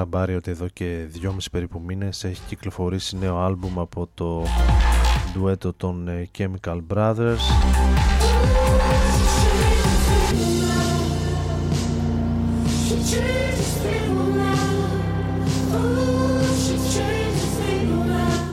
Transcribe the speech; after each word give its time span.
Χαμπάρι 0.00 0.34
ότι 0.34 0.50
εδώ 0.50 0.68
και 0.68 1.04
δυόμιση 1.08 1.50
περίπου 1.50 1.82
μήνες 1.86 2.24
έχει 2.24 2.42
κυκλοφορήσει 2.46 3.16
νέο 3.16 3.38
άλμπουμ 3.38 3.80
από 3.80 4.08
το 4.14 4.44
ντουέτο 5.32 5.72
των 5.72 6.08
ε, 6.08 6.28
Chemical 6.38 6.80
Brothers. 6.94 7.36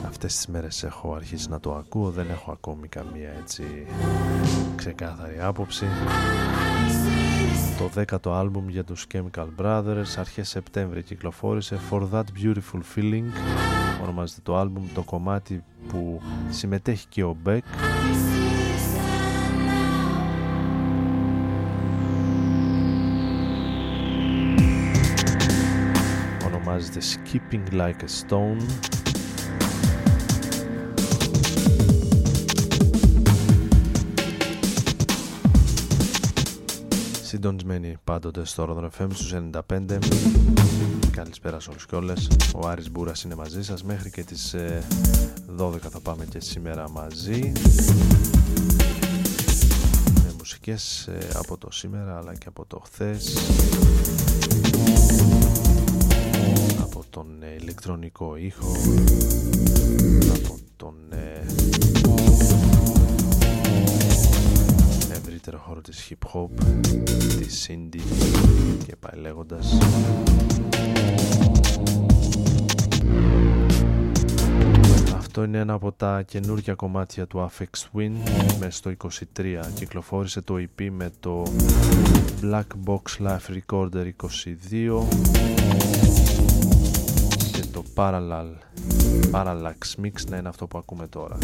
Αυτές 0.08 0.36
τις 0.36 0.48
μέρες 0.48 0.84
έχω 0.84 1.14
αρχίσει 1.14 1.50
να 1.50 1.60
το 1.60 1.74
ακούω 1.76 2.10
δεν 2.10 2.30
έχω 2.30 2.52
ακόμη 2.52 2.88
καμία 2.88 3.30
έτσι 3.42 3.64
ξεκάθαρη 4.76 5.40
άποψη 5.42 5.86
το 7.78 7.88
δέκατο 7.88 8.34
άλμπουμ 8.34 8.70
για 8.70 8.84
τους 8.84 9.06
Chemical 9.14 9.48
Brothers. 9.58 10.18
Αρχές 10.18 10.50
Σεπτέμβρη 10.50 11.04
κυκλοφόρησε 11.04 11.80
For 11.90 12.02
That 12.14 12.24
Beautiful 12.44 12.82
Feeling. 12.96 13.26
Ονομάζεται 14.04 14.42
το 14.44 14.58
άλμπουμ 14.58 14.84
το 14.94 15.04
κομμάτι 15.04 15.64
που 15.88 16.22
συμμετέχει 16.50 17.08
και 17.08 17.24
ο 17.24 17.38
Beck 17.46 17.60
ονομάζεται 26.46 27.00
Skipping 27.02 27.74
Like 27.74 28.02
a 28.02 28.30
Stone 28.30 28.62
συντονισμένοι 37.28 37.96
πάντοτε 38.04 38.46
στο 38.46 38.66
Ρόδρο 38.66 38.90
FM 39.00 39.08
στους 39.14 39.34
95 39.70 39.98
Καλησπέρα 41.12 41.60
σε 41.60 41.70
όλους 41.70 41.86
και 41.86 41.96
όλες. 41.96 42.28
Ο 42.56 42.68
Άρης 42.68 42.92
Μπούρας 42.92 43.24
είναι 43.24 43.36
μαζί 43.36 43.64
σας. 43.64 43.84
Μέχρι 43.84 44.10
και 44.10 44.24
τις 44.24 44.56
12 45.58 45.74
ε, 45.86 45.90
θα 45.90 46.00
πάμε 46.00 46.26
και 46.26 46.40
σήμερα 46.40 46.90
μαζί. 46.90 47.52
Με 50.14 50.34
μουσικές 50.38 51.08
ε, 51.08 51.28
από 51.34 51.58
το 51.58 51.72
σήμερα 51.72 52.18
αλλά 52.18 52.36
και 52.36 52.48
από 52.48 52.66
το 52.66 52.82
χθες. 52.86 53.38
Από 56.82 57.04
τον 57.10 57.28
ε, 57.44 57.56
ηλεκτρονικό 57.60 58.36
ήχο. 58.36 58.72
Από 60.36 60.60
τον 60.76 60.94
ευρύτερο 65.48 65.68
χώρο 65.68 65.82
της 65.82 66.10
hip 66.10 66.34
hop, 66.34 66.64
της 67.38 67.70
indie 67.70 68.02
και 68.86 68.96
πάει 68.96 69.20
λέγοντας. 69.22 69.78
Αυτό 75.16 75.44
είναι 75.44 75.58
ένα 75.58 75.74
από 75.74 75.92
τα 75.92 76.22
καινούργια 76.22 76.74
κομμάτια 76.74 77.28
του 77.28 77.50
Afex 77.50 77.66
Twin 77.66 78.12
μέσα 78.60 78.72
στο 78.72 78.92
23 79.36 79.46
κυκλοφόρησε 79.74 80.42
το 80.42 80.56
EP 80.56 80.90
με 80.92 81.12
το 81.20 81.44
Black 82.42 82.68
Box 82.86 83.28
Live 83.28 83.58
Recorder 83.58 84.12
22 84.24 85.04
και 87.52 87.64
το 87.72 87.84
Parallel 87.96 88.54
Parallax 89.32 90.02
Mix 90.04 90.26
να 90.30 90.38
είναι 90.38 90.50
αυτό 90.50 90.68
που 90.68 90.78
ακούμε 90.78 91.08
τώρα. 91.08 91.38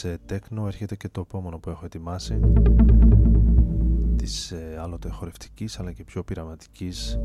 Της 0.00 0.18
τέκνο 0.26 0.66
έρχεται 0.66 0.96
και 0.96 1.08
το 1.08 1.20
επόμενο 1.20 1.58
που 1.58 1.70
έχω 1.70 1.84
ετοιμάσει 1.84 2.40
της 4.16 4.50
ε, 4.50 4.78
άλλοτε 4.80 5.08
χορευτικής 5.08 5.78
αλλά 5.78 5.92
και 5.92 6.04
πιο 6.04 6.22
πειραματικής. 6.22 7.18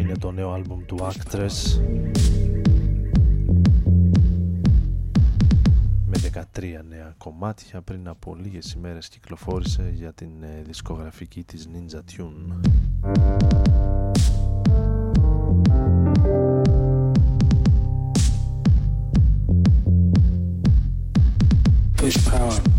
Είναι 0.00 0.16
το 0.18 0.30
νέο 0.30 0.52
άλμπουμ 0.52 0.84
του 0.84 0.96
Actress. 1.00 1.80
Με 6.06 6.44
13 6.54 6.62
νέα 6.88 7.14
κομμάτια. 7.18 7.80
Πριν 7.82 8.08
από 8.08 8.34
λίγες 8.34 8.72
ημέρες 8.72 9.08
κυκλοφόρησε 9.08 9.90
για 9.94 10.12
την 10.12 10.42
ε, 10.42 10.62
δισκογραφική 10.66 11.44
της 11.44 11.68
Ninja 11.72 12.00
Tune 12.16 12.60
English 22.08 22.24
power. 22.24 22.77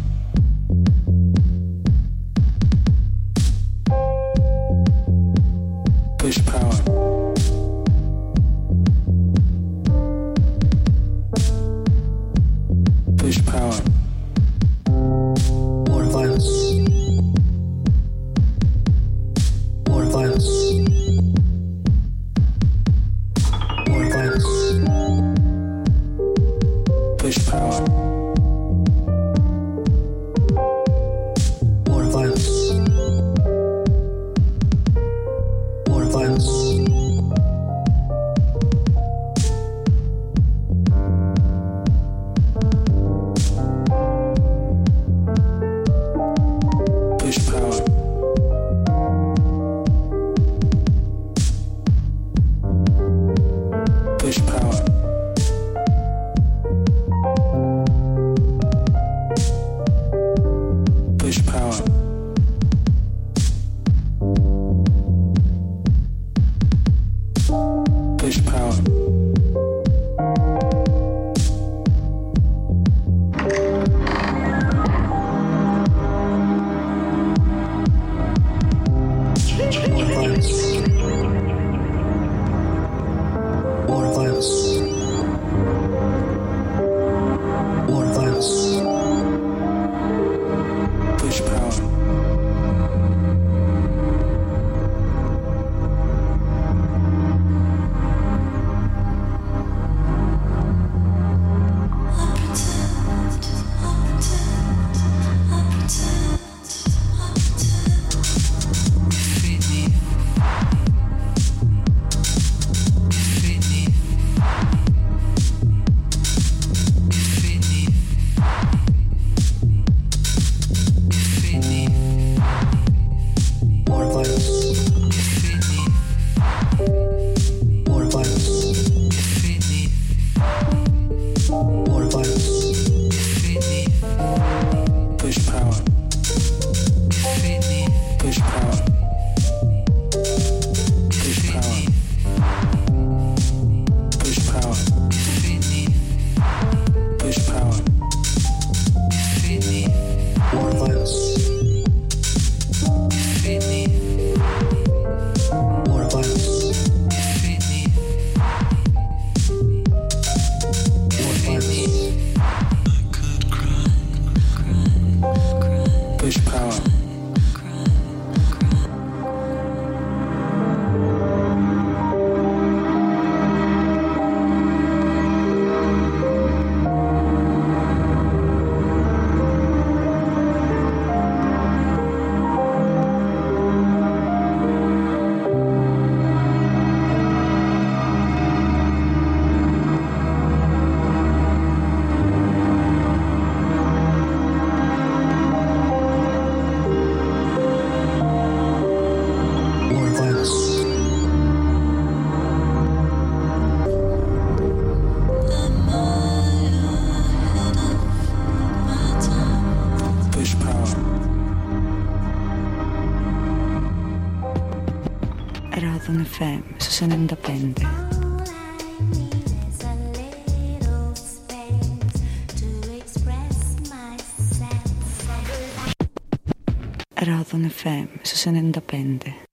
FM 227.80 228.10
su 228.24 228.36
Senenda 228.36 228.82
Pende. 228.82 229.49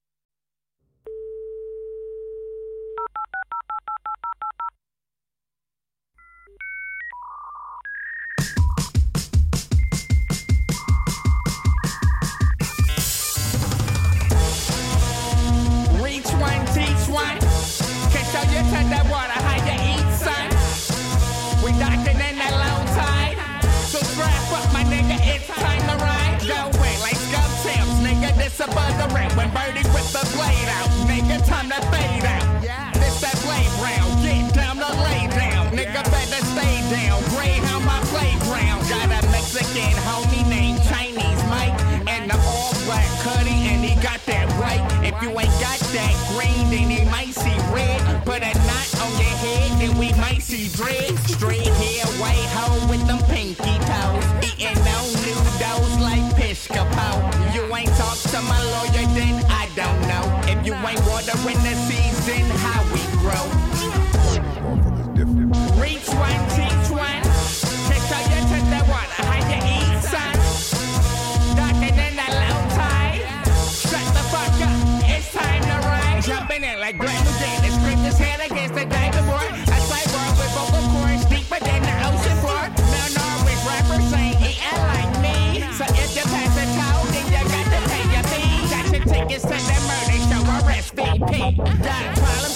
and 43.64 43.84
he 43.84 43.94
got 44.02 44.20
that 44.26 44.46
right. 44.60 44.82
If 45.04 45.14
you 45.22 45.30
ain't 45.30 45.56
got 45.60 45.78
that 45.96 46.14
green, 46.32 46.70
then 46.70 46.90
he 46.90 47.04
might 47.10 47.32
see 47.32 47.56
red. 47.72 48.00
Put 48.24 48.42
a 48.42 48.52
knot 48.66 48.88
on 49.00 49.12
your 49.20 49.36
head, 49.44 49.80
then 49.80 49.98
we 49.98 50.12
might 50.20 50.42
see 50.42 50.68
dread. 50.76 51.16
Straight 51.28 51.66
hair, 51.66 52.06
white 52.20 52.48
hoe 52.56 52.88
with 52.90 53.06
them 53.06 53.18
pinky 53.30 53.76
toes. 53.88 54.24
Eating 54.44 54.78
on 54.94 55.04
new 55.24 55.40
doughs 55.60 55.94
like 56.00 56.24
Piscopo. 56.36 57.08
You 57.54 57.62
ain't 57.74 57.92
talk 57.96 58.18
to 58.32 58.40
my 58.42 58.60
lawyer, 58.74 59.06
then 59.14 59.44
I 59.48 59.68
don't 59.74 60.00
know. 60.10 60.24
If 60.52 60.66
you 60.66 60.74
ain't 60.74 61.02
watering 61.06 61.62
the 61.62 61.74
season, 61.88 62.44
how 62.64 62.82
we 62.92 63.02
grow. 63.22 63.44
Reach 65.80 66.08
one 66.08 66.65
It's 89.28 89.42
time 89.42 89.50
the 89.50 89.78
murder 89.88 90.18
show 90.28 90.66
arrest 90.66 90.94
VP. 90.94 91.56
Got 91.82 92.04
a 92.06 92.20
problem 92.20 92.55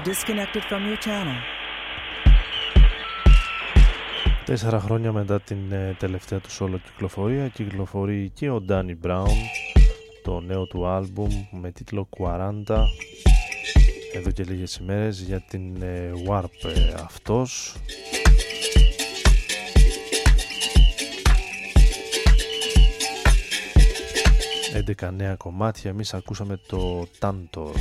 disconnected 0.00 0.62
from 0.64 0.80
your 0.88 0.98
channel. 1.06 1.38
Τέσσερα 4.44 4.80
χρόνια 4.80 5.12
μετά 5.12 5.40
την 5.40 5.72
ε, 5.72 5.96
τελευταία 5.98 6.38
του 6.38 6.50
solo 6.58 6.76
κυκλοφορία 6.84 7.48
κυκλοφορεί 7.48 8.30
και 8.34 8.50
ο 8.50 8.64
Danny 8.68 9.06
Brown 9.06 9.36
το 10.22 10.40
νέο 10.40 10.66
του 10.66 10.86
άλμπουμ 10.86 11.30
με 11.50 11.70
τίτλο 11.70 12.08
40 12.18 12.62
εδώ 14.14 14.30
και 14.30 14.42
λίγες 14.42 14.76
ημέρες 14.76 15.20
για 15.20 15.40
την 15.40 15.82
ε, 15.82 16.12
Warp 16.28 16.68
ε, 16.74 16.94
αυτός 17.04 17.76
Έντεκα 24.74 25.10
νέα 25.10 25.34
κομμάτια, 25.34 25.90
εμείς 25.90 26.14
ακούσαμε 26.14 26.60
το 26.66 27.06
Tantor. 27.18 27.72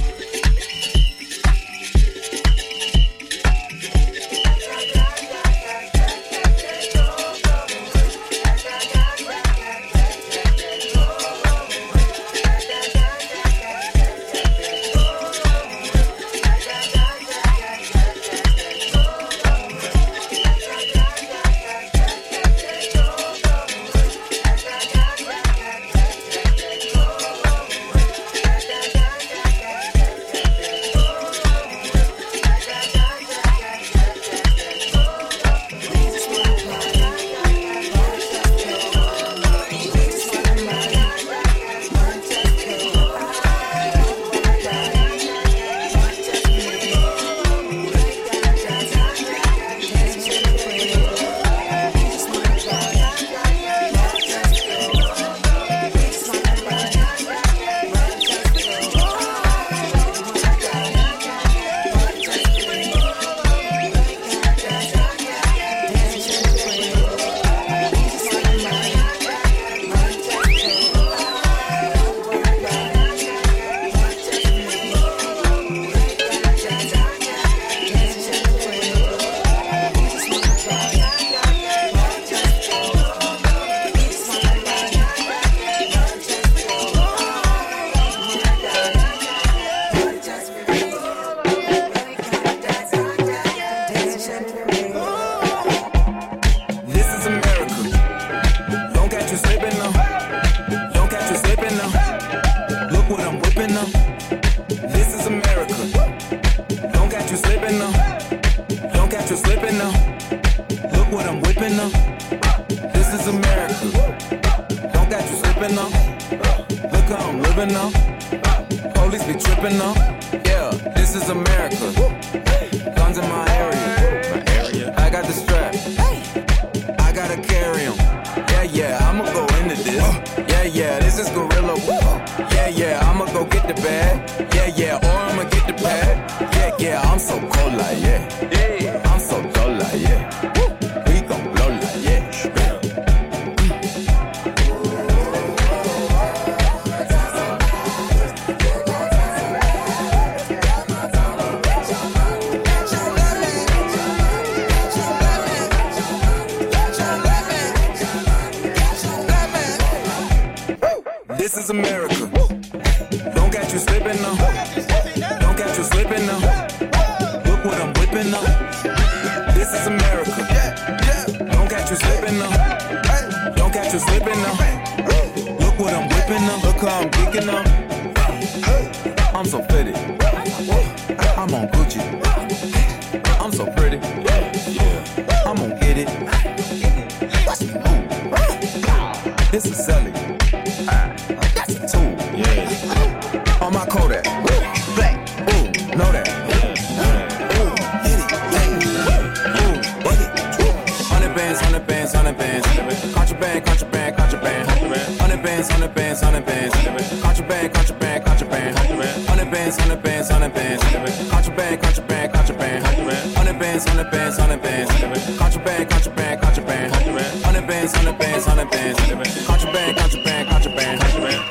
contraband, 212.16 212.34
contraband, 212.34 212.86
contraband. 212.86 213.36
Hundred 213.36 213.60
bands, 213.60 213.86
hundred 213.88 214.12
bands, 214.12 214.38
hundred 214.38 214.62
bands. 214.62 214.92
Contraband, 215.38 215.90
contraband, 215.90 216.42
contraband. 216.42 216.96
Hundred 217.44 217.68
bands, 217.68 217.94
hundred 217.96 218.18
bands, 218.18 218.46
hundred 218.46 218.72
bands. 218.72 219.00
Contraband, 219.46 219.98
contraband, 219.98 220.50
contraband. 220.50 221.02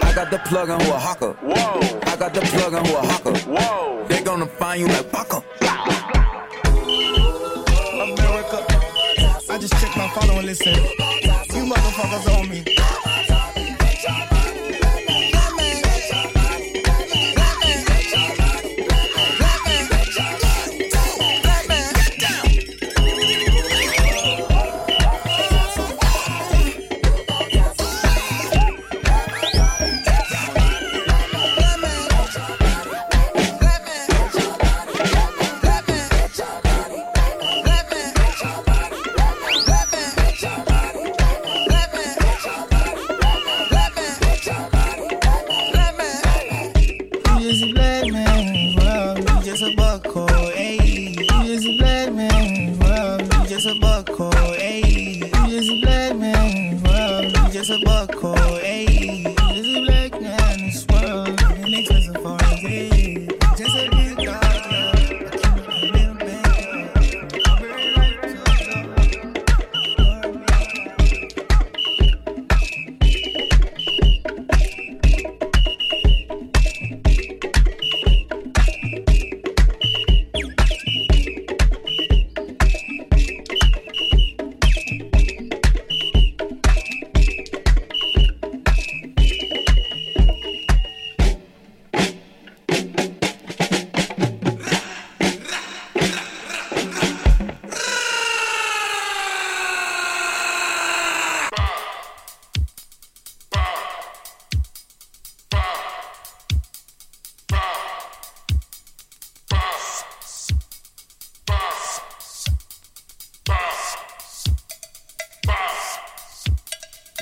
I 0.02 0.12
got 0.14 0.30
the 0.30 0.38
plug 0.38 0.70
on 0.70 0.80
who 0.80 0.90
a 0.90 0.98
hawker. 0.98 1.32
Whoa. 1.42 2.00
I 2.06 2.16
got 2.16 2.34
the 2.34 2.40
plug 2.40 2.74
on 2.74 2.84
who 2.84 2.96
a 2.96 3.02
hawker. 3.02 3.36
Whoa. 3.50 4.06
They 4.08 4.22
gonna 4.22 4.46
find 4.46 4.80
you 4.80 4.86
like 4.88 5.10
Paco. 5.12 5.44
America, 7.94 8.64
I 9.50 9.58
just 9.58 9.72
checked 9.74 9.96
my 9.96 10.08
phone 10.08 10.30
and 10.30 10.46
listen. 10.46 10.74
You 10.74 11.64
motherfuckers 11.70 12.38
on 12.38 12.48
me. 12.48 12.73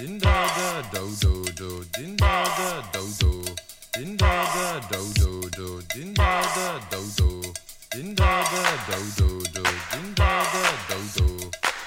Din 0.02 0.18
da 0.18 0.46
da 0.56 0.82
do 0.90 1.06
do 1.22 1.44
do, 1.54 1.84
din 1.94 2.16
da 2.16 2.42
da 2.58 2.82
do 2.92 3.06
do, 3.20 3.54
din 3.92 4.16
da 4.16 4.42
da 4.52 4.80
do 4.90 5.12
do 5.14 5.48
do, 5.56 5.80
din 5.94 6.12
da 6.14 6.42
da 6.56 6.80
do 6.90 7.00
do, 7.16 7.52
din 7.94 8.12
da 8.16 8.42
da 8.50 8.64
do 8.88 8.98
do 9.14 9.28
do, 9.54 9.62
din 9.62 10.12
da 10.18 10.42
da 10.52 10.66
do 10.88 10.98
do, 11.14 11.26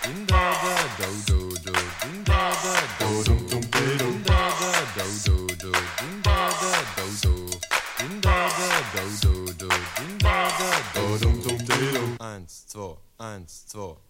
din 0.04 0.26
da 0.28 0.44
da 0.64 0.76
do 0.96 1.10
do 1.28 1.40
do, 1.60 1.74
din 2.00 2.24
da 2.24 2.56
da 2.64 2.76
do 3.00 3.24
do, 3.28 3.36
din 3.36 4.24
da 4.24 4.44
da 4.62 4.80
do 4.96 5.10
do 5.26 5.48
do, 5.60 5.72
din 6.00 6.22
da 6.24 6.40
da 6.62 6.74
do 6.96 7.08
do, 7.22 7.36
din 8.00 8.22
da 8.22 8.40
da 8.48 8.72
do 8.94 9.08
do 9.24 9.54
do, 9.60 9.70
din 9.98 10.18
da 10.24 10.40
da 10.58 10.72
do 10.94 11.18
do. 11.20 11.52
Eins, 12.24 12.64
zwei, 12.72 12.96
eins, 13.20 13.66
zwei. 13.68 14.05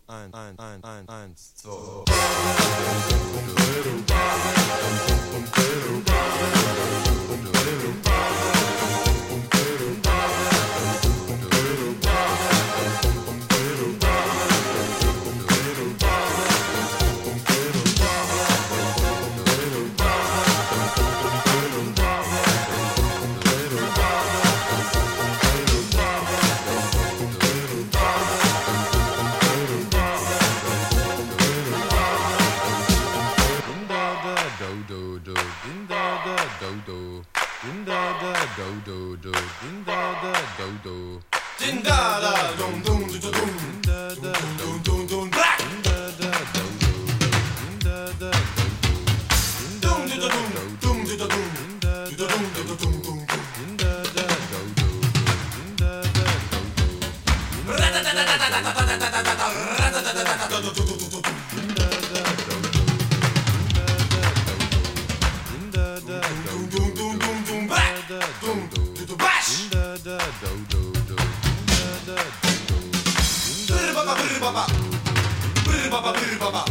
baba 76.05 76.19
brr 76.19 76.37
baba. 76.39 76.63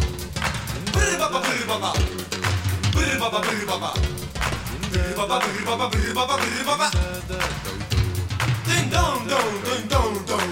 Brr 0.92 1.18
baba 1.18 1.40
brr 1.42 1.66
baba. 1.66 1.92
Brr 2.94 3.18
baba 3.18 3.40
brr 3.40 3.66
baba. 3.66 3.90
Brr 4.92 5.14
baba 5.16 5.38
brr 5.42 5.64
baba 5.66 5.86
brr 5.90 6.14
baba 6.14 6.36
brr 6.38 6.64
baba. 6.64 6.88
Ding 8.66 8.90
dong 8.94 9.26
dong 9.26 9.54
ding 9.66 9.86
dong 9.90 10.14
dong. 10.30 10.50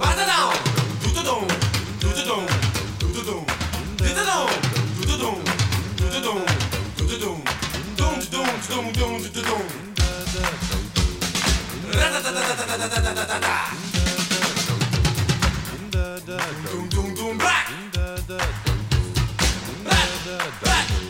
Bada 0.00 0.24
dong 0.24 0.56
do 1.02 1.08
do 1.12 1.22
dong 1.22 1.48
do 2.00 2.08
do 2.16 2.22
dong 2.24 2.46
do 2.98 3.06
do 3.12 3.22
dong 3.28 3.46
did 3.98 4.16
the 4.16 4.24
dong 4.24 4.48
do 4.96 5.04
do 5.04 5.16
dong 5.20 5.40
do 5.98 6.06
do 6.08 6.20
dong 6.24 6.44
do 6.96 7.04
do 7.04 7.16
dong 7.24 7.42
dong 8.00 8.18
dong 8.32 8.50
dong 8.70 8.92
dong 8.96 9.16
do 9.20 9.28
do 9.36 9.42
dong 9.42 9.68
da 11.92 12.06
da 12.08 12.20
da 12.24 12.30
da 12.32 12.42
da 12.48 12.64
da 12.64 12.88
da 12.88 13.00
da 13.04 13.24
da 13.24 13.38
da 13.38 13.87
da 16.38 16.44
da 16.62 18.16
da 18.16 18.16
da 18.28 18.38
Back. 18.38 18.38
Back. 19.84 20.08
da 20.24 20.38
da 20.62 21.07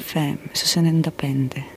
femme, 0.00 0.38
ze 0.52 0.66
zijn 0.66 0.84
independent. 0.84 1.73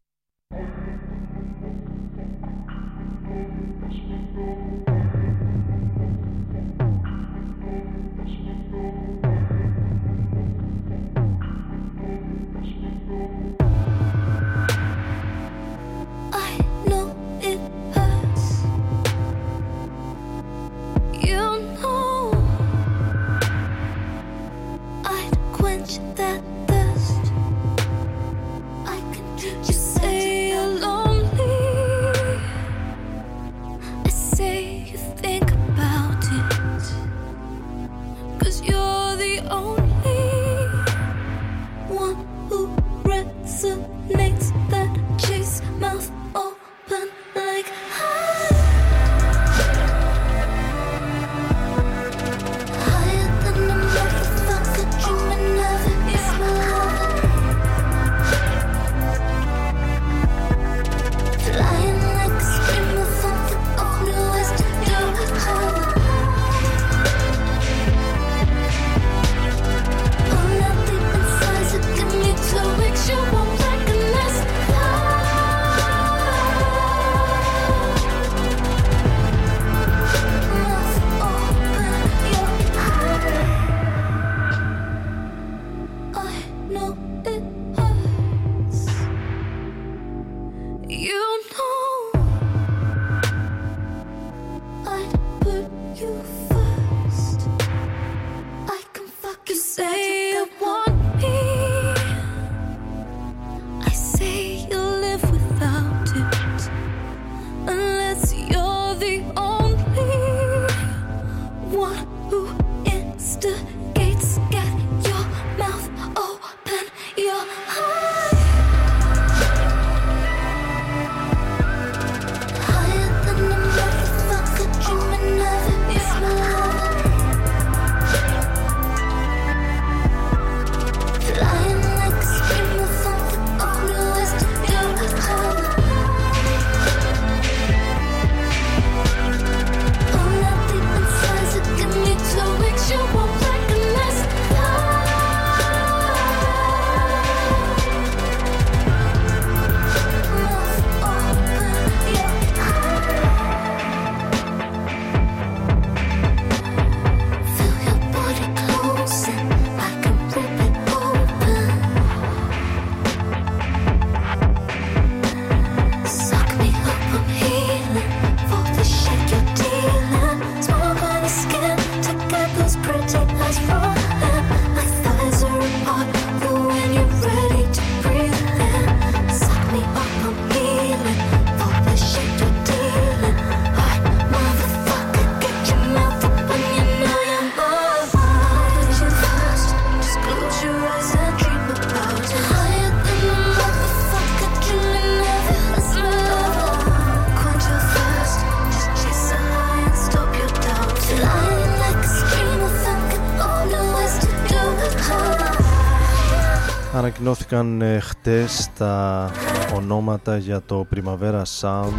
Ανακοινώθηκαν 207.49 207.81
ε, 207.81 207.99
χτες 207.99 208.69
τα 208.77 209.31
ονόματα 209.75 210.37
για 210.37 210.61
το 210.61 210.87
Primavera 210.95 211.41
Sound 211.61 211.93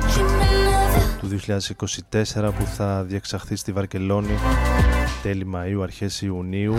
του 1.19 1.29
2024 1.47 2.51
που 2.59 2.65
θα 2.77 3.03
διεξαχθεί 3.03 3.57
στη 3.57 3.73
Βαρκελόνη 3.73 4.39
τέλη 5.23 5.47
Μαΐου, 5.55 5.83
αρχές 5.83 6.23
Ιουνίου 6.23 6.75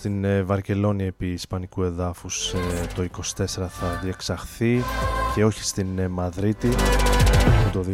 στην 0.00 0.24
ε, 0.24 0.42
Βαρκελόνη 0.42 1.04
επί 1.04 1.26
Ισπανικού 1.26 1.82
εδάφους 1.82 2.52
ε, 2.52 2.58
το 2.94 3.06
24 3.36 3.44
θα 3.46 4.00
διεξαχθεί 4.02 4.82
και 5.34 5.44
όχι 5.44 5.64
στην 5.64 5.98
ε, 5.98 6.08
Μαδρίτη 6.08 6.68
που 6.68 7.70
το 7.72 7.84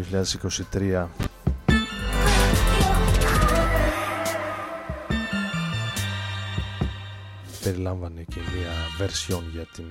2023 0.72 1.06
περιλάμβανε 7.62 8.24
και 8.28 8.40
μία 8.54 9.06
version 9.06 9.42
για 9.52 9.66
την 9.72 9.90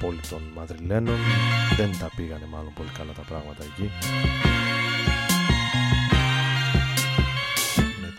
πόλη 0.00 0.20
των 0.30 0.40
Μαδριλένων. 0.54 1.16
Δεν 1.76 1.98
τα 1.98 2.10
πήγανε 2.16 2.46
μάλλον 2.50 2.72
πολύ 2.72 2.90
καλά 2.98 3.12
τα 3.12 3.22
πράγματα 3.28 3.62
εκεί 3.64 3.90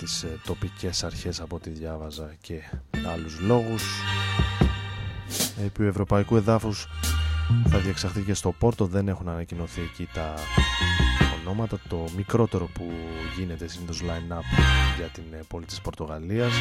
τις 0.07 0.23
ε, 0.23 0.39
τοπικές 0.45 1.03
αρχές 1.03 1.39
από 1.39 1.55
ό,τι 1.55 1.69
διάβαζα 1.69 2.35
και 2.41 2.61
άλλους 3.13 3.39
λόγους. 3.39 3.83
Επί 5.65 5.85
ευρωπαϊκού 5.85 6.35
εδάφους 6.35 6.87
θα 7.67 7.77
διεξαχθεί 7.77 8.21
και 8.21 8.33
στο 8.33 8.51
Πόρτο. 8.51 8.85
Δεν 8.85 9.07
έχουν 9.07 9.27
ανακοινωθεί 9.29 9.81
εκεί 9.81 10.09
τα 10.13 10.33
ονόματα. 11.39 11.79
Το 11.89 12.05
μικρότερο 12.15 12.69
που 12.73 12.91
γίνεται 13.37 13.67
συνήθως 13.67 14.01
line-up 14.01 14.43
για 14.97 15.07
την 15.07 15.23
ε, 15.31 15.39
πόλη 15.47 15.65
της 15.65 15.81
Πορτογαλίας 15.81 16.53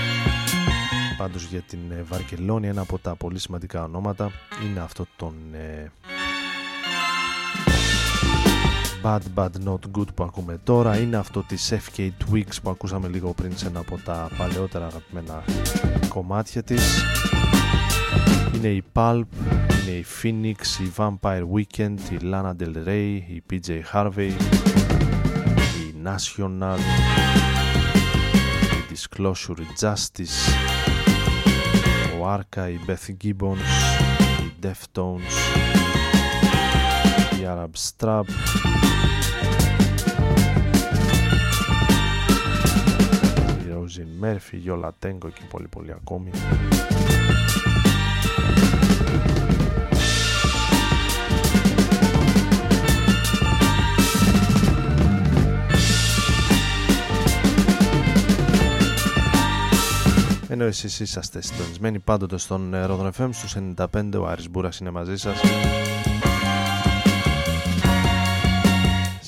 πάντως 1.19 1.45
για 1.45 1.61
την 1.61 1.81
ε, 1.91 2.03
Βαρκελόνη 2.03 2.69
ένα 2.69 2.81
από 2.81 2.99
τα 2.99 3.15
πολύ 3.15 3.39
σημαντικά 3.39 3.85
ονόματα 3.85 4.31
είναι 4.65 4.81
αυτό 4.81 5.07
των 5.17 5.35
Bad 9.07 9.21
Bad 9.35 9.69
Not 9.69 9.99
Good 9.99 10.15
που 10.15 10.25
ακούμε 10.25 10.59
τώρα 10.65 10.99
είναι 10.99 11.17
αυτό 11.17 11.43
της 11.43 11.73
FK 11.73 11.99
Twigs 12.01 12.57
που 12.63 12.71
ακούσαμε 12.71 13.09
λίγο 13.09 13.33
πριν 13.33 13.57
σε 13.57 13.67
ένα 13.67 13.79
από 13.79 13.99
τα 14.05 14.29
παλαιότερα 14.39 14.87
αγαπημένα 14.87 15.45
κομμάτια 16.09 16.63
της 16.63 17.05
είναι 18.55 18.69
η 18.69 18.83
Pulp, 18.93 19.23
είναι 19.83 19.91
η 19.91 20.05
Phoenix, 20.23 20.81
η 20.81 20.93
Vampire 20.97 21.43
Weekend, 21.55 21.99
η 22.11 22.19
Lana 22.23 22.53
Del 22.61 22.89
Rey, 22.89 23.21
η 23.27 23.43
PJ 23.51 23.81
Harvey, 23.93 24.31
η 25.79 25.95
National, 26.05 26.79
η 28.91 28.95
Disclosure 28.95 29.87
Justice, 29.87 30.37
ο 32.21 32.35
Arca, 32.35 32.69
η 32.71 32.81
Beth 32.87 33.25
Gibbons, 33.25 33.67
η 34.47 34.53
Deftones, 34.63 35.33
η 37.41 37.47
Arab 37.47 37.71
Strap, 37.89 38.25
Rosie 43.87 44.05
Murphy, 44.21 44.59
Yola 44.67 44.91
Tango 45.01 45.33
και 45.35 45.43
πολύ 45.51 45.69
πολύ 45.69 45.93
ακόμη. 45.93 46.31
Ενώ 60.49 60.65
εσείς 60.65 61.01
είσαστε 61.01 61.41
συντονισμένοι 61.43 61.99
πάντοτε 61.99 62.39
στον 62.39 62.73
Rodon 62.75 63.11
FM 63.19 63.29
στους 63.33 63.57
95 63.77 64.13
ο 64.19 64.27
Άρης 64.27 64.51
Μπούρας 64.51 64.79
είναι 64.79 64.91
μαζί 64.91 65.17
σας 65.17 65.41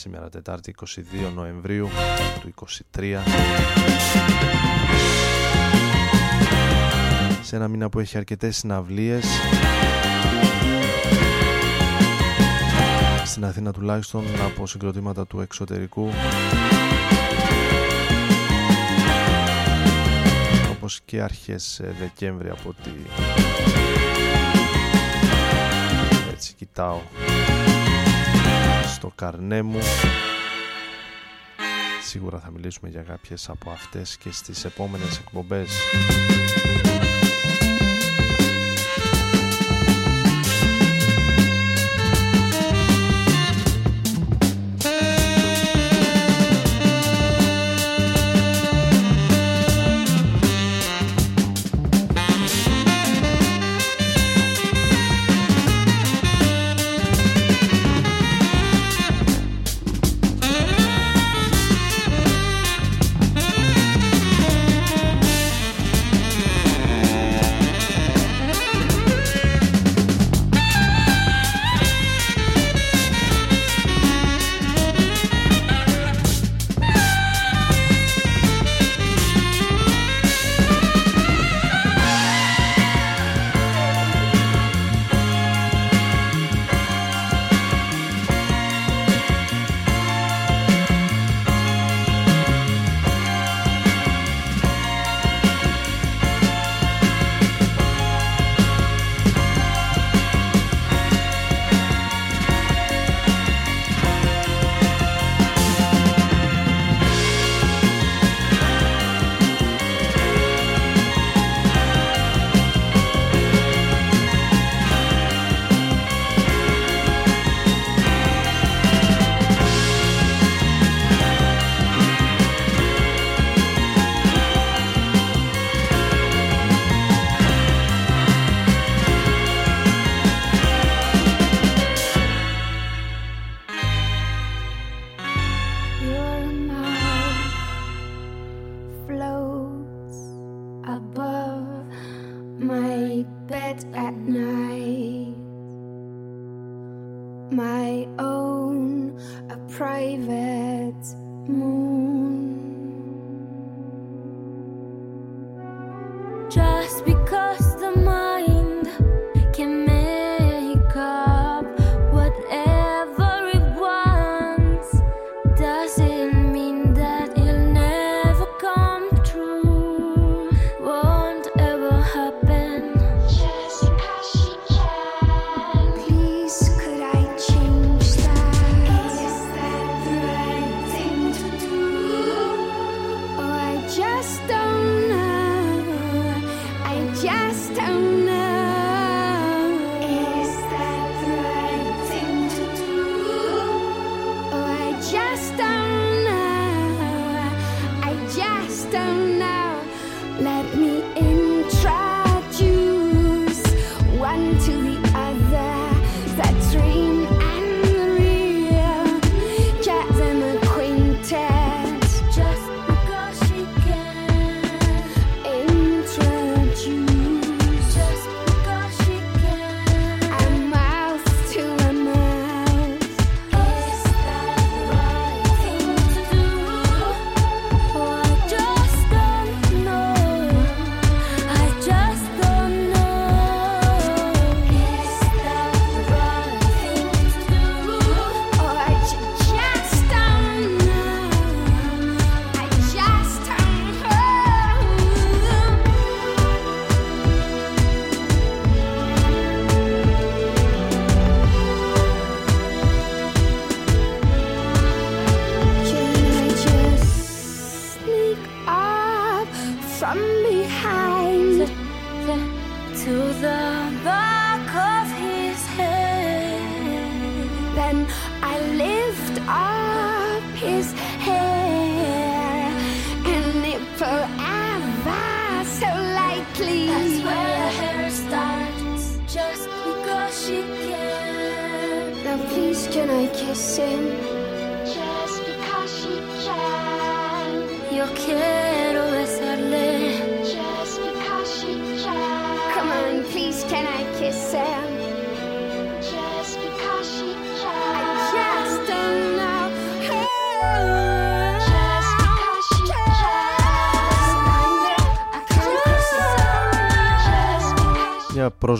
Σήμερα 0.09 0.29
Τετάρτη 0.29 0.75
22 1.29 1.33
Νοεμβρίου 1.35 1.89
του 2.41 2.55
23 2.95 3.19
σε 7.43 7.57
ένα 7.57 7.69
μήνα 7.69 7.89
που 7.89 8.01
έχει 8.01 8.17
αρκετές 8.17 8.57
συναυλίες. 8.57 9.27
Στην 13.25 13.45
Αθήνα 13.45 13.73
τουλάχιστον 13.73 14.25
από 14.45 14.67
συγκροτήματα 14.67 15.27
του 15.27 15.41
εξωτερικού. 15.41 16.11
Όπως 20.71 21.01
και 21.05 21.21
αρχές 21.21 21.81
Δεκέμβρη 21.99 22.49
από 22.49 22.69
ότι 22.69 22.91
έτσι 26.33 26.55
κοιτάω 26.55 27.01
στο 28.99 29.13
καρνέ 29.15 29.63
μου. 29.63 29.79
Σίγουρα 32.03 32.39
θα 32.39 32.51
μιλήσουμε 32.51 32.91
για 32.91 33.03
κάποιες 33.03 33.49
από 33.49 33.71
αυτές 33.71 34.17
και 34.17 34.31
στις 34.33 34.65
επόμενες 34.65 35.19
εκπομπές 35.19 35.71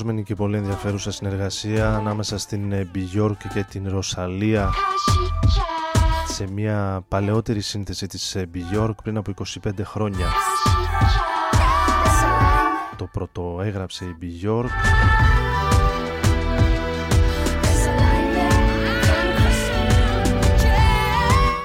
Μια 0.09 0.17
πρόσμενη 0.17 0.37
και 0.39 0.43
πολύ 0.43 0.57
ενδιαφέρουσα 0.57 1.11
συνεργασία 1.11 1.95
ανάμεσα 1.95 2.39
στην 2.39 2.73
ε, 2.73 2.91
Bjork 2.95 3.37
και 3.55 3.65
την 3.71 3.89
Ροσαλία 3.89 4.71
σε 6.27 6.51
μια 6.53 7.05
παλαιότερη 7.09 7.61
σύνθεση 7.61 8.07
της 8.07 8.35
ε, 8.35 8.51
Bjork 8.55 8.95
πριν 9.03 9.17
από 9.17 9.33
25 9.65 9.71
χρόνια. 9.83 10.27
Το 12.97 13.09
πρώτο 13.13 13.61
έγραψε 13.63 14.05
η 14.05 14.17
Bjork 14.23 14.69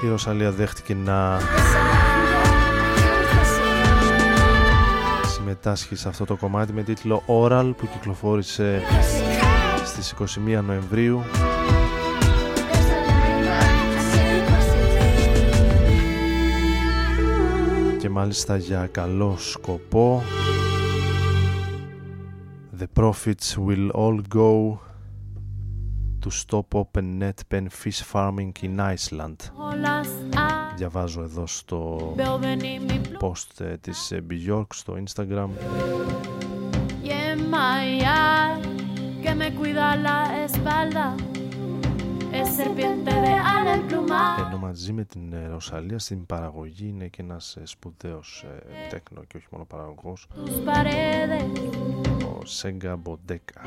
Η 0.04 0.08
Ροσαλία 0.08 0.50
δέχτηκε 0.50 0.94
να 0.94 1.40
συμμετάσχει 5.54 5.96
σε 5.96 6.08
αυτό 6.08 6.24
το 6.24 6.36
κομμάτι 6.36 6.72
με 6.72 6.82
τίτλο 6.82 7.22
Oral 7.26 7.72
που 7.76 7.88
κυκλοφόρησε 7.92 8.82
στις 9.84 10.14
21 10.58 10.62
Νοεμβρίου 10.66 11.22
και 17.98 18.08
μάλιστα 18.08 18.56
για 18.56 18.86
καλό 18.86 19.36
σκοπό 19.38 20.22
The 22.80 23.02
profits 23.02 23.56
will 23.66 23.90
all 23.94 24.20
go 24.28 24.78
to 26.22 26.30
stop 26.30 26.74
open 26.74 27.18
net 27.20 27.38
pen 27.48 27.68
fish 27.68 28.02
farming 28.12 28.52
in 28.62 28.80
Iceland. 28.94 29.38
Διαβάζω 30.76 31.22
εδώ 31.22 31.46
στο 31.46 32.14
post 33.20 33.60
ε, 33.60 33.76
της 33.76 34.10
ε, 34.10 34.24
Bjork 34.30 34.66
στο 34.74 34.96
Instagram. 35.04 35.48
Y 37.04 37.10
en 37.10 37.38
Maya, 37.54 38.22
que 39.22 39.32
me 39.40 39.48
cuida 39.58 39.86
la 40.08 40.18
espalda, 40.46 41.06
es 42.40 42.48
serpiente 42.60 43.10
de 43.24 43.32
ala 43.54 43.72
emplumada. 43.74 44.46
Ενώ 44.46 44.58
μαζί 44.58 44.92
με 44.92 45.04
την 45.04 45.32
ε, 45.32 45.46
Ρωσαλία 45.46 45.98
στην 45.98 46.26
παραγωγή 46.26 46.88
είναι 46.88 47.06
και 47.06 47.22
ένας 47.22 47.56
ε, 47.56 47.62
σπουδαίος 47.64 48.44
ε, 48.48 48.88
τέκνο 48.88 49.24
και 49.24 49.36
όχι 49.36 49.46
μόνο 49.50 49.64
παραγωγός 49.64 50.26
Tus 50.34 50.68
paredes, 50.68 51.58
ο 52.24 52.44
Σέγγα 52.44 52.96
Μποντέκα. 52.96 53.60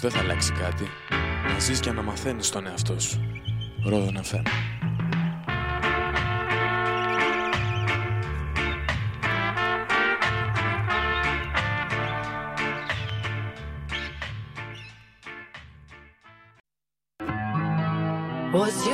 δεν 0.00 0.10
θα 0.10 0.18
αλλάξει 0.18 0.52
κάτι. 0.52 0.86
Να 1.52 1.58
ζεις 1.58 1.80
και 1.80 1.90
να 1.92 2.02
μαθαίνεις 2.02 2.50
τον 2.50 2.66
εαυτό 2.66 3.00
σου. 3.00 3.20
Ρόδον 3.84 4.20
FM. 4.22 4.42
What's? 18.52 18.86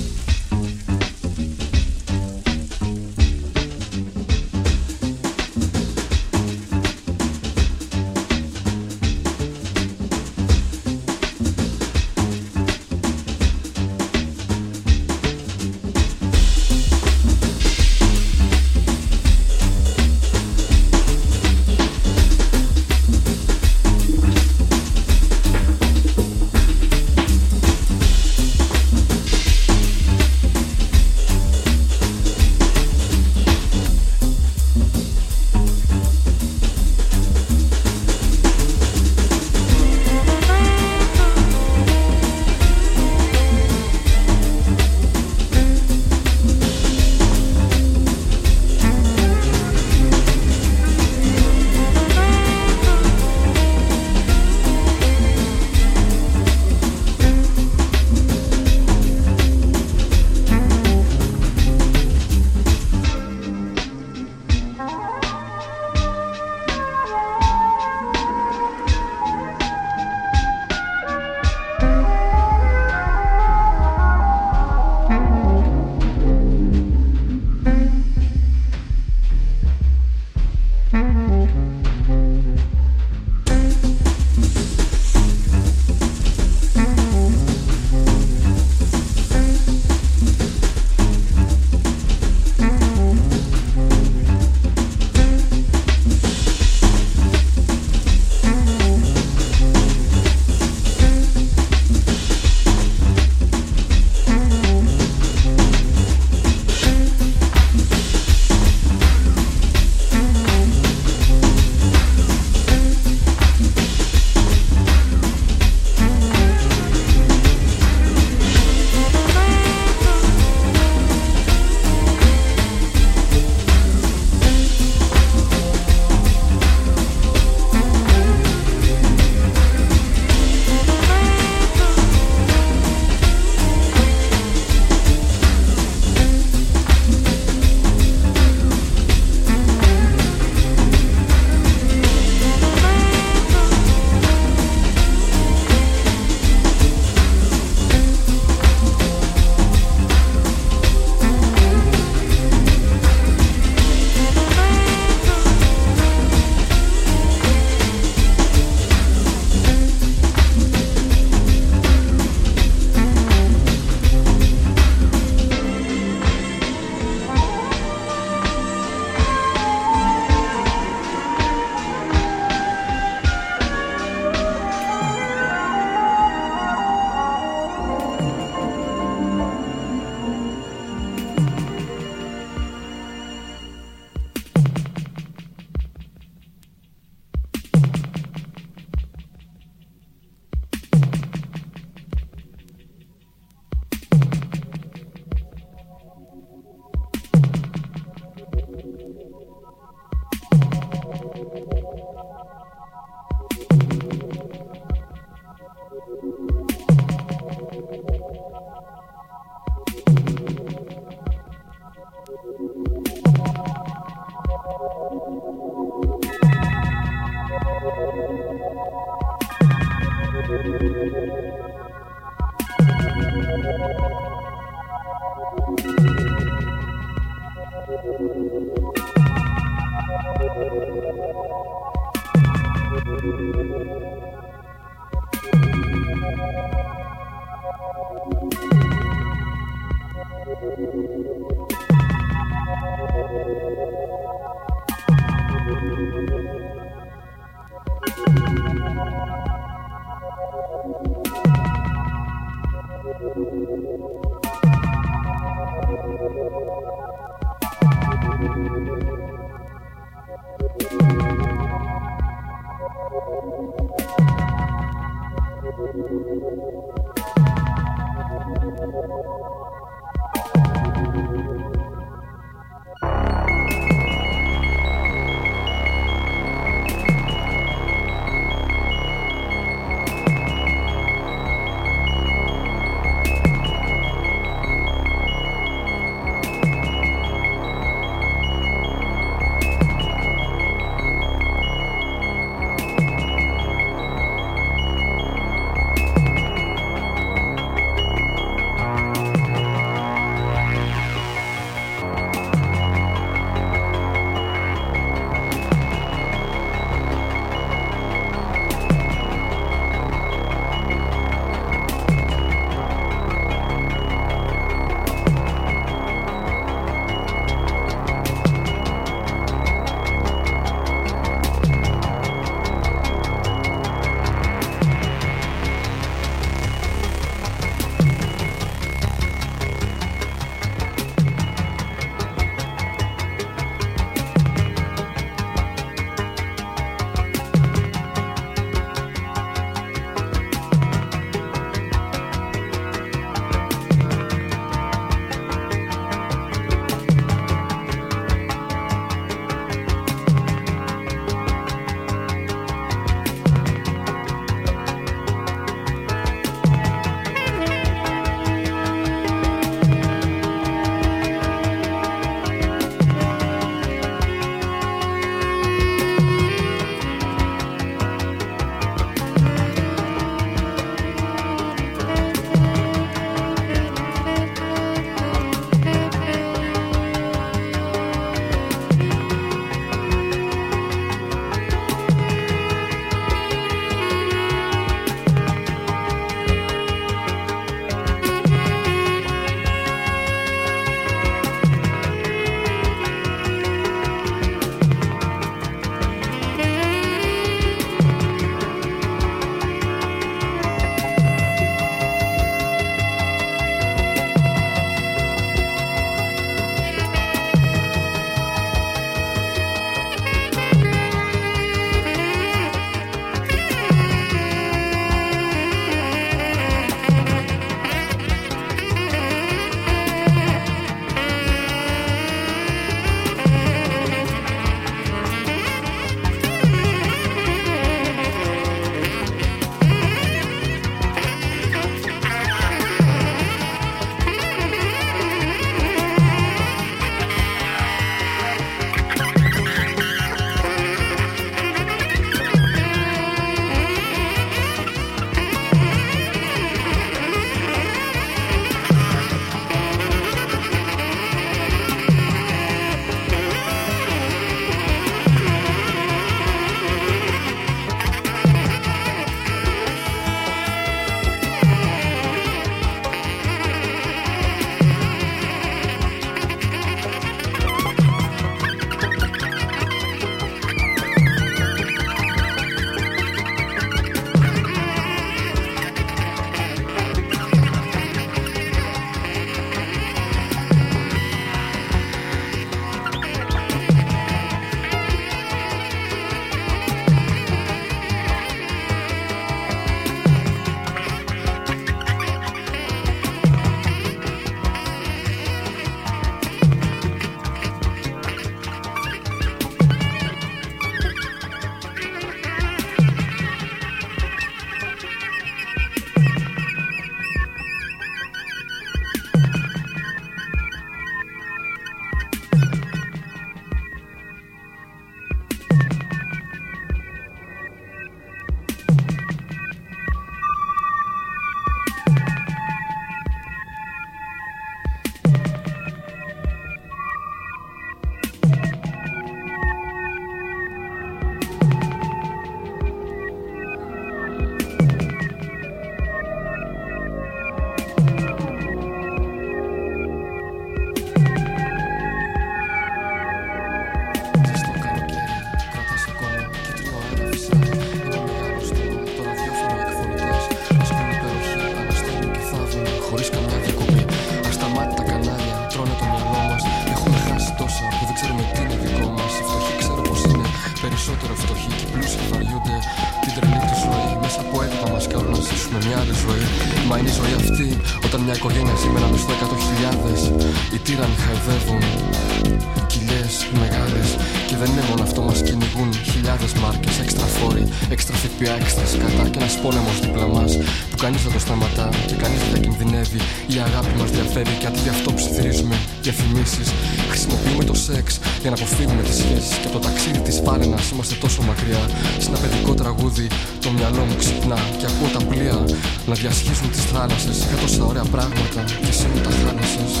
Διασχίζουν 596.24 596.70
τι 596.70 596.78
θάλασσε 596.78 597.30
για 597.30 597.56
τόσα 597.60 597.84
ωραία 597.84 598.04
πράγματα 598.04 598.64
και 598.64 598.88
εσύ 598.88 599.06
μου 599.06 599.20
τα 599.20 599.30
χάλασες. 599.30 600.00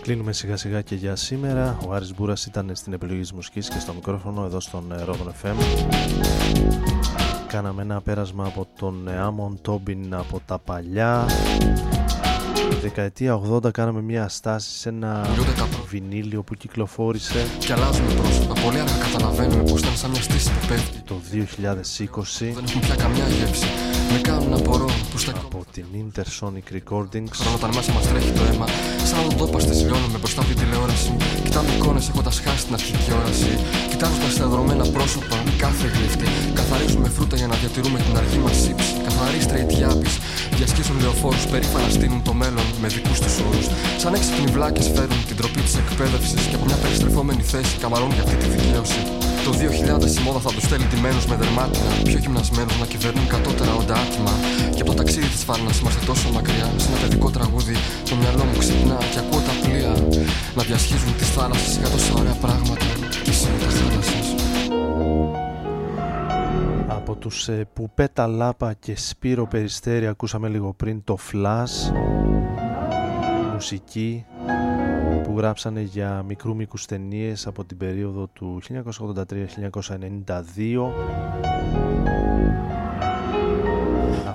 Κλείνουμε 0.00 0.32
σιγά 0.32 0.56
σιγά 0.56 0.80
και 0.80 0.94
για 0.94 1.16
σήμερα. 1.16 1.78
Ο 1.86 1.92
Άρης 1.92 2.14
Μπούρας 2.14 2.46
ήταν 2.46 2.70
στην 2.72 2.92
επιλογή 2.92 3.20
της 3.20 3.32
μουσικής 3.32 3.68
και 3.68 3.78
στο 3.78 3.92
μικρόφωνο 3.92 4.44
εδώ 4.44 4.60
στον 4.60 4.92
ε, 4.92 5.04
Rodon 5.06 5.46
FM. 5.46 5.54
Κάναμε 7.46 7.82
ένα 7.82 8.00
πέρασμα 8.00 8.46
από 8.46 8.66
τον 8.78 9.08
ε, 9.08 9.18
Άμον 9.18 9.58
Τόμπιν 9.62 10.14
από 10.14 10.40
τα 10.46 10.58
παλιά. 10.58 11.26
Δεκαετία 12.82 13.40
80 13.52 13.70
κάναμε 13.70 14.00
μια 14.02 14.28
στάση 14.28 14.78
σε 14.78 14.88
ένα 14.88 15.26
βινίλιο 15.88 16.42
που 16.42 16.54
κυκλοφόρησε 16.54 17.46
Και 17.58 17.72
αλλάζουμε 17.72 18.12
πρόσωπα. 18.12 18.54
Πολύ 18.64 18.78
αργά 18.78 18.96
καταλαβαίνουμε 18.98 19.62
πως 19.62 19.80
ήταν 19.80 19.96
σαν 19.96 20.10
μια 20.10 20.22
στήση 20.22 20.50
που 20.50 20.66
πέφτει. 20.66 20.98
το 21.00 21.14
2020 21.32 22.52
Δεν 22.54 22.64
έχουν 22.68 22.80
πια 22.80 22.94
καμιά 22.94 23.28
γεύση. 23.28 23.66
Με 24.12 24.18
κάνουν 24.18 24.48
να 24.48 24.56
απορώ 24.56 24.90
που 25.10 25.18
στα 25.18 25.32
από 25.44 25.64
την 25.72 25.84
Intersonic 26.04 26.66
Recordings 26.76 27.36
Όταν 27.40 27.54
όταν 27.54 27.70
μέσα 27.74 27.92
μας 27.92 28.08
τρέχει 28.08 28.32
το 28.32 28.42
αίμα, 28.42 28.66
σαν 29.04 29.26
να 29.26 29.36
δόπαστε 29.36 29.72
σιλώνουμε 29.74 30.18
μπροστά 30.18 30.40
από 30.40 30.50
την 30.50 30.58
τηλεόραση. 30.58 31.16
Κοιτάμε 31.44 31.70
εικόνες 31.76 32.08
έχοντας 32.08 32.40
χάσει 32.40 32.64
την 32.64 32.74
αρχική 32.74 33.12
όραση. 33.20 33.52
Κοιτάζοντας 33.90 34.36
τα 34.36 34.46
δρομένα 34.46 34.84
πρόσωπα, 34.94 35.36
κάθε 35.58 35.86
γλύφτη. 35.94 36.26
Καθαρίζουμε 36.54 37.08
φρούτα 37.08 37.36
για 37.36 37.46
να 37.46 37.56
διατηρούμε 37.56 37.98
την 37.98 38.16
αργή 38.16 38.38
μας 38.38 38.68
ύψη. 38.68 39.09
Καθαροί 39.20 39.42
straight 39.48 39.72
γιάπη. 39.78 40.08
Διασχίζουν 40.56 40.96
λεωφόρους, 41.00 41.44
περήφανα 41.52 41.88
στείλουν 41.96 42.22
το 42.28 42.32
μέλλον 42.32 42.66
με 42.82 42.88
δικούς 42.96 43.18
τους 43.22 43.34
όρους. 43.46 43.66
Σαν 44.02 44.14
έξυπνοι 44.14 44.46
βλάκες 44.54 44.86
φέρουν 44.94 45.20
την 45.28 45.36
τροπή 45.40 45.60
της 45.66 45.74
εκπαίδευσης 45.82 46.42
και 46.48 46.54
από 46.58 46.64
μια 46.68 46.78
περιστρεφόμενη 46.82 47.42
θέση 47.52 47.74
καμαρών 47.82 48.10
για 48.16 48.22
αυτή 48.26 48.36
τη 48.42 48.46
δικαίωση. 48.54 49.00
Το 49.46 49.50
2000 49.60 50.18
η 50.18 50.22
μόδα 50.26 50.40
θα 50.46 50.50
τους 50.54 50.64
στέλνει 50.66 50.86
τιμένου 50.92 51.20
με 51.30 51.36
δερμάτινα, 51.42 51.92
πιο 52.08 52.18
γυμνασμένους 52.24 52.76
να 52.82 52.86
κυβερνούν 52.92 53.26
κατώτερα 53.34 53.72
όντα 53.80 53.96
άτιμα. 54.04 54.34
Και 54.74 54.82
από 54.84 54.90
το 54.92 54.96
ταξίδι 55.00 55.28
της 55.34 55.42
φάρνα 55.48 55.70
είμαστε 55.80 56.02
τόσο 56.10 56.26
μακριά. 56.36 56.68
Σε 56.82 56.86
ένα 56.88 56.98
παιδικό 57.02 57.28
τραγούδι 57.36 57.74
το 58.08 58.14
μυαλό 58.20 58.44
μου 58.48 58.56
ξυπνά 58.62 58.98
και 59.12 59.18
ακούω 59.22 59.40
τα 59.48 59.54
πλοία 59.62 59.92
να 60.56 60.62
διασχίζουν 60.68 61.12
τις 61.20 61.28
θάλασσες 61.36 61.74
για 61.80 61.88
τόσα 61.94 62.12
ωραία 62.20 62.36
πράγματα. 62.44 62.86
Και 63.24 63.30
εσύ 63.34 63.46
μου 63.50 63.58
τα 63.64 63.70
θάλασσες. 63.78 64.26
Από 67.00 67.16
τους 67.16 67.48
ε, 67.48 67.68
Πουπέτα 67.72 68.26
Λάπα 68.26 68.72
και 68.72 68.96
Σπύρο 68.96 69.46
Περιστέρη 69.46 70.06
ακούσαμε 70.06 70.48
λίγο 70.48 70.72
πριν 70.72 71.04
το 71.04 71.16
Flash 71.32 71.92
μουσική 73.52 74.24
που 75.24 75.34
γράψανε 75.36 75.80
για 75.80 76.22
μικρού 76.26 76.54
μήκους 76.56 76.86
ταινίες 76.86 77.46
από 77.46 77.64
την 77.64 77.76
περίοδο 77.76 78.26
του 78.26 78.60
1983-1992 78.68 78.74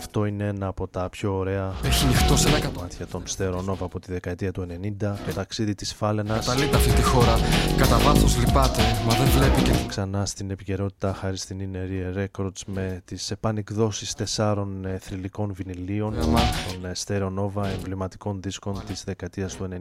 Αυτό 0.06 0.26
είναι 0.26 0.44
ένα 0.48 0.68
από 0.68 0.88
τα 0.88 1.10
πιο 1.10 1.38
ωραία 1.38 1.74
Έχει 1.84 2.06
νυχτώσει 2.06 2.48
ένα 2.48 2.60
κατ' 2.60 2.74
κομμάτια 2.74 3.08
των 3.08 3.22
Στερονόβα 3.26 3.86
από 3.86 4.00
τη 4.00 4.12
δεκαετία 4.12 4.52
του 4.52 4.68
90 4.70 4.92
το 5.00 5.34
ταξίδι 5.36 5.76
της 5.76 5.94
Φάλαινας. 5.94 6.46
Καταλείται 6.46 6.76
αυτή 6.76 6.92
τη 6.92 7.02
χώρα. 7.02 7.36
Κατά 7.78 7.98
βάθος 7.98 8.38
λυπάται, 8.38 8.82
μα 9.08 9.14
δεν 9.16 9.28
βλέπει 9.28 9.62
και 9.62 9.72
ξανά 9.88 10.26
στην 10.26 10.52
επικαιρότητα 10.52 11.14
χάρη 11.14 11.38
στην 11.38 11.58
Inner 11.62 12.18
Ear 12.18 12.26
Records 12.26 12.62
με 12.66 13.02
τις 13.06 13.32
επανεκδόσεις 13.32 14.14
τεσσάρων 14.14 14.86
ε, 14.86 14.98
θρηλυκών 15.02 15.54
βινιλίων 15.54 16.14
των 16.20 16.36
ε, 16.86 16.92
Stereo 17.06 17.32
Nova 17.40 17.66
εμβληματικών 17.78 18.42
δίσκων 18.42 18.82
της 18.88 19.04
δεκαετίας 19.04 19.56
του 19.56 19.68
90 19.72 19.74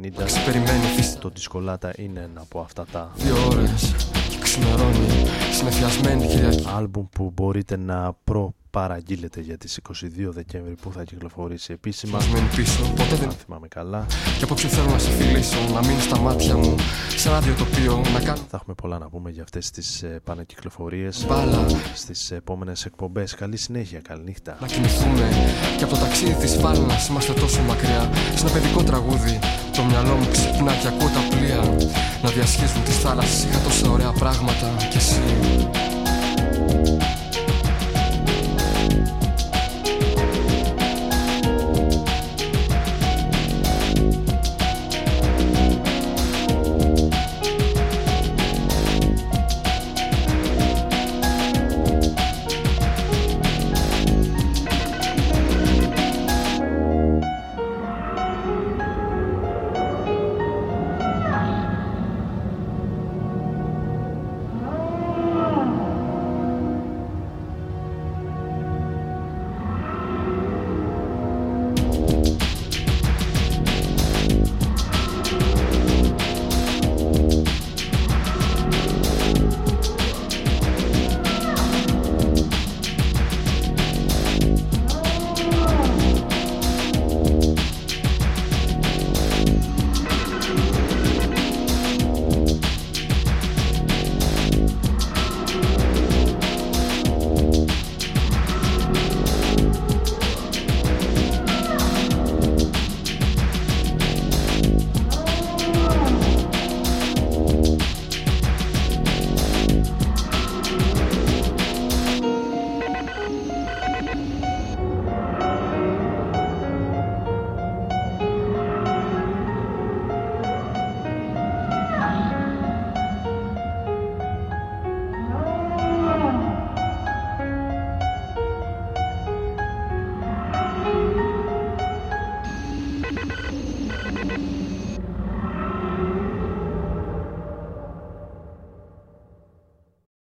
περιμένει 0.47 0.85
φυσ- 0.97 1.19
το 1.19 1.33
Discolata 1.37 1.91
είναι 1.97 2.21
ένα 2.21 2.41
από 2.41 2.61
αυτά 2.61 2.85
τα 2.93 3.11
δύο 3.15 3.37
ώρες. 3.51 3.95
Και 4.29 4.39
ξημερώνει. 4.39 5.07
Συνεφιασμένη 5.55 6.27
Κυριακή. 6.27 6.67
άλμπουμ 6.77 7.07
που 7.11 7.33
μπορείτε 7.35 7.77
να 7.77 8.13
προπαραγγείλετε 8.25 9.41
για 9.41 9.59
τις 9.59 9.81
22 9.89 10.05
Δεκέμβρη 10.29 10.75
που 10.83 10.93
θα 10.93 11.05
κυκλοφορήσει 11.05 11.73
επίσημα 11.73 12.19
Μας 12.19 12.55
πίσω, 12.57 12.83
ποτέ 12.97 13.15
δεν 13.15 13.29
αν 13.29 13.35
θυμάμαι 13.35 13.69
καλά 13.69 14.07
Και 14.39 14.45
απόψε 14.45 14.69
θέλω 14.69 14.91
να 14.91 14.99
σε 14.99 15.11
φιλήσω, 15.11 15.57
να 15.75 15.81
μείνει 15.87 16.01
στα 16.01 16.19
μάτια 16.19 16.57
μου. 16.57 16.75
Σε 17.17 17.29
ένα 17.29 17.41
τοπίο 17.41 18.03
να 18.13 18.21
κάνω. 18.21 18.41
θα 18.49 18.57
έχουμε 18.57 18.75
πολλά 18.75 18.99
να 18.99 19.09
πούμε 19.09 19.31
για 19.31 19.43
αυτές 19.43 19.71
τις 19.71 20.03
ε, 20.03 20.21
πανεκυκλοφορίες 20.25 21.27
Μπάλα. 21.29 21.67
στις 21.95 22.31
επόμενες 22.31 22.85
εκπομπές 22.85 23.35
καλή 23.35 23.57
συνέχεια, 23.57 24.01
καλή 24.01 24.23
νύχτα 24.23 24.57
Να 24.61 24.67
κοιμηθούμε 24.67 25.29
και 25.77 25.85
από 25.85 25.95
το 25.95 26.01
ταξίδι 26.01 26.35
της 26.35 26.55
φάλαινας 26.57 27.09
είμαστε 27.09 27.33
τόσο 27.33 27.63
μακριά 27.63 28.11
Σε 28.35 28.47
ένα 28.47 28.53
παιδικό 28.55 28.83
τραγούδι 28.83 29.39
το 29.75 29.83
μυαλό 29.83 30.15
μου 30.15 30.29
ξυπνά 30.31 30.73
και 30.73 30.87
ακούω 30.87 31.09
τα 31.09 31.37
πλοία 31.37 31.77
Να 32.23 32.31
διασχίζουν 32.31 32.83
τις 32.85 32.99
θάλασσες. 32.99 33.45
Είχα 33.45 33.59
τόσα 33.59 33.91
ωραία 33.91 34.13
πράγματα 34.13 34.77
και 34.91 34.97
εσύ. 34.97 35.23